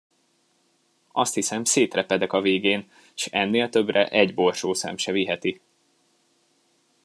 [1.11, 5.61] Azt hiszem, szétrepedek a végén, s ennél többre egy borsószem se viheti!